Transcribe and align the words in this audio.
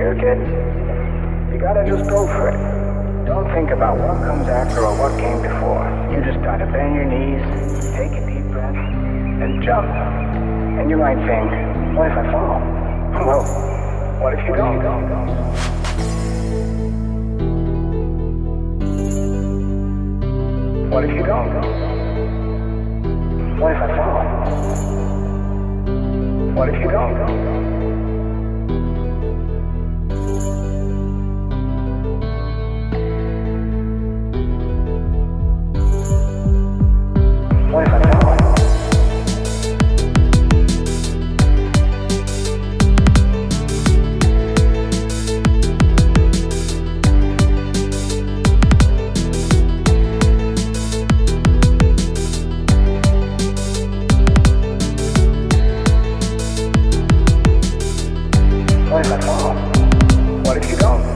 hear, 0.00 0.14
kid? 0.16 0.40
You 1.52 1.60
gotta 1.60 1.84
just 1.84 2.08
go 2.08 2.26
for 2.26 2.48
it. 2.48 2.56
Don't 3.26 3.44
think 3.52 3.68
about 3.70 3.98
what 3.98 4.16
comes 4.24 4.48
after 4.48 4.80
or 4.80 4.96
what 4.96 5.12
came 5.20 5.42
before. 5.42 5.84
You 6.10 6.24
just 6.24 6.40
gotta 6.42 6.64
bend 6.64 6.94
your 6.96 7.04
knees, 7.04 7.44
take 7.92 8.12
a 8.16 8.24
deep 8.24 8.48
breath, 8.50 8.74
and 8.74 9.62
jump. 9.62 9.84
And 10.80 10.88
you 10.88 10.96
might 10.96 11.20
think, 11.28 11.52
what 11.98 12.10
if 12.10 12.16
I 12.16 12.24
fall? 12.32 12.60
Well, 13.28 13.44
what 14.22 14.32
if 14.32 14.40
you 14.48 14.56
don't? 14.56 14.80
What 20.90 21.04
if 21.04 21.10
you 21.10 21.24
don't? 21.26 21.52
What 23.60 23.72
if 23.72 23.82
I 23.82 23.88
fall? 23.96 24.24
What 26.56 26.68
if 26.70 26.80
you 26.80 26.90
don't? 26.90 27.70
If 60.62 60.70
you 60.70 60.76
don't? 60.76 61.09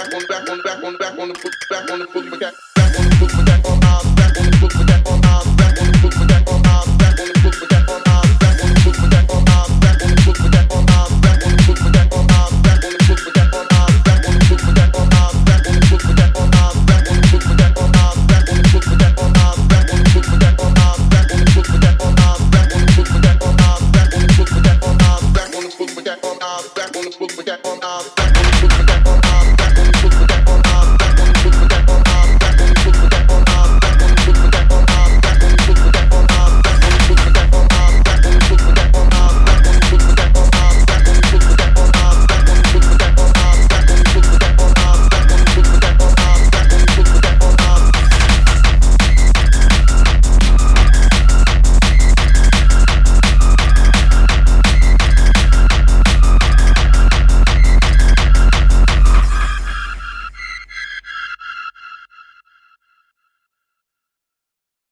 Back 0.00 0.14
on, 0.14 0.26
back 0.26 0.50
on, 0.50 0.62
back 0.62 0.84
on, 0.84 0.96
back 0.96 1.18
on 1.18 1.28
the 1.28 1.34
back 1.68 1.90
on 1.90 1.98
the 1.98 2.06
back, 2.06 2.16
on 2.16 2.30
the 2.30 2.36
back 2.38 2.42
on, 2.42 2.52
the 2.52 2.69